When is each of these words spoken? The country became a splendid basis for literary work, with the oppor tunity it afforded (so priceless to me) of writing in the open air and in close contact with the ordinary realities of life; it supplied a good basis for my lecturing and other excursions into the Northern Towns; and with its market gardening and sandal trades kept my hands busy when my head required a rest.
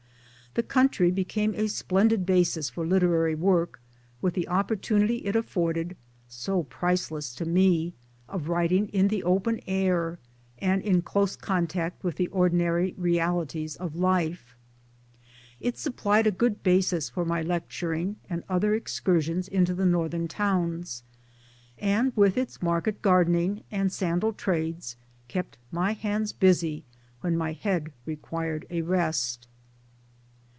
The 0.53 0.63
country 0.63 1.11
became 1.11 1.55
a 1.55 1.67
splendid 1.69 2.25
basis 2.25 2.69
for 2.69 2.85
literary 2.85 3.35
work, 3.35 3.79
with 4.21 4.33
the 4.33 4.49
oppor 4.51 4.75
tunity 4.75 5.21
it 5.23 5.33
afforded 5.33 5.95
(so 6.27 6.63
priceless 6.63 7.33
to 7.35 7.45
me) 7.45 7.93
of 8.27 8.49
writing 8.49 8.89
in 8.89 9.07
the 9.07 9.23
open 9.23 9.61
air 9.65 10.19
and 10.59 10.81
in 10.81 11.03
close 11.03 11.37
contact 11.37 12.03
with 12.03 12.17
the 12.17 12.27
ordinary 12.27 12.93
realities 12.97 13.77
of 13.77 13.95
life; 13.95 14.57
it 15.61 15.77
supplied 15.77 16.27
a 16.27 16.31
good 16.31 16.63
basis 16.63 17.07
for 17.09 17.23
my 17.23 17.41
lecturing 17.41 18.17
and 18.29 18.43
other 18.49 18.73
excursions 18.75 19.47
into 19.47 19.73
the 19.73 19.85
Northern 19.85 20.27
Towns; 20.27 21.03
and 21.77 22.11
with 22.13 22.37
its 22.37 22.61
market 22.61 23.01
gardening 23.01 23.63
and 23.71 23.89
sandal 23.89 24.33
trades 24.33 24.97
kept 25.29 25.57
my 25.71 25.93
hands 25.93 26.33
busy 26.33 26.83
when 27.21 27.37
my 27.37 27.53
head 27.53 27.93
required 28.05 28.65
a 28.69 28.81
rest. 28.81 29.47